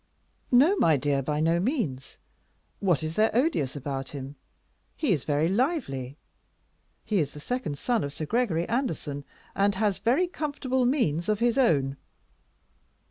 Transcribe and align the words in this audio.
"No, 0.51 0.75
my 0.77 0.97
dear, 0.97 1.21
by 1.21 1.39
no 1.39 1.59
means. 1.59 2.17
What 2.79 3.03
is 3.03 3.15
there 3.15 3.29
odious 3.35 3.75
about 3.75 4.09
him? 4.09 4.35
He 4.97 5.13
is 5.13 5.25
very 5.25 5.47
lively; 5.47 6.17
he 7.05 7.19
is 7.19 7.35
the 7.35 7.39
second 7.39 7.77
son 7.77 8.03
of 8.03 8.11
Sir 8.11 8.25
Gregory 8.25 8.67
Anderson, 8.67 9.25
and 9.53 9.75
has 9.75 9.99
very 9.99 10.27
comfortable 10.27 10.87
means 10.87 11.29
of 11.29 11.37
his 11.37 11.55
own." 11.55 11.97